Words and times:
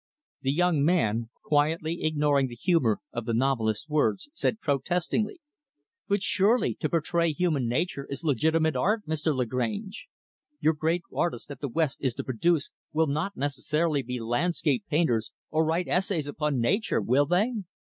The 0.41 0.51
young 0.51 0.83
man, 0.83 1.29
quietly 1.43 2.03
ignoring 2.05 2.47
the 2.47 2.55
humor 2.55 2.97
of 3.13 3.25
the 3.25 3.35
novelist's 3.35 3.87
words, 3.87 4.29
said 4.33 4.59
protestingly, 4.59 5.39
"But, 6.07 6.23
surely, 6.23 6.73
to 6.79 6.89
portray 6.89 7.31
human 7.33 7.67
nature 7.67 8.07
is 8.09 8.23
legitimate 8.23 8.75
art, 8.75 9.05
Mr. 9.05 9.35
Lagrange. 9.35 10.07
Your 10.59 10.73
great 10.73 11.03
artists 11.15 11.45
that 11.49 11.61
the 11.61 11.69
West 11.69 11.99
is 12.01 12.15
to 12.15 12.23
produce 12.23 12.71
will 12.91 13.05
not 13.05 13.37
necessarily 13.37 14.01
be 14.01 14.19
landscape 14.19 14.83
painters 14.89 15.31
or 15.51 15.63
write 15.63 15.87
essays 15.87 16.25
upon 16.25 16.59
nature, 16.59 16.99
will 16.99 17.27
they?" 17.27 17.53